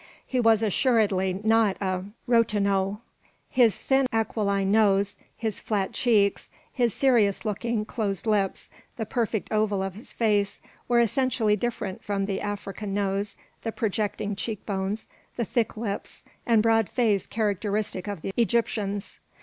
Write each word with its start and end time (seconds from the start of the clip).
He 0.25 0.39
was 0.39 0.63
assuredly 0.63 1.39
not 1.43 1.77
a 1.79 2.05
Rot'en'no. 2.27 3.01
His 3.51 3.77
thin 3.77 4.07
aquiline 4.11 4.71
nose, 4.71 5.15
his 5.37 5.59
flat 5.59 5.91
cheeks, 5.93 6.49
his 6.73 6.91
serious 6.91 7.45
looking, 7.45 7.85
closed 7.85 8.25
lips, 8.25 8.71
the 8.97 9.05
perfect 9.05 9.51
oval 9.51 9.83
of 9.83 9.93
his 9.93 10.11
face, 10.11 10.59
were 10.87 10.99
essentially 10.99 11.55
different 11.55 12.03
from 12.03 12.25
the 12.25 12.41
African 12.41 12.95
nose, 12.95 13.35
the 13.61 13.71
projecting 13.71 14.35
cheek 14.35 14.65
bones, 14.65 15.07
the 15.35 15.45
thick 15.45 15.77
lips, 15.77 16.25
and 16.47 16.63
broad 16.63 16.89
face 16.89 17.27
characteristic 17.27 18.07
of 18.07 18.23
the 18.23 18.33
Egyptians. 18.35 19.19